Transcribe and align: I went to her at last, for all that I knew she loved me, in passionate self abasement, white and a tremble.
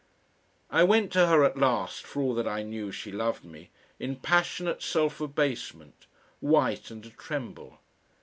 I 0.71 0.83
went 0.83 1.11
to 1.11 1.27
her 1.27 1.43
at 1.43 1.57
last, 1.59 2.07
for 2.07 2.23
all 2.23 2.33
that 2.33 2.47
I 2.47 2.63
knew 2.63 2.91
she 2.91 3.11
loved 3.11 3.45
me, 3.45 3.69
in 3.99 4.15
passionate 4.15 4.81
self 4.81 5.21
abasement, 5.21 6.07
white 6.39 6.89
and 6.89 7.05
a 7.05 7.11
tremble. 7.11 7.77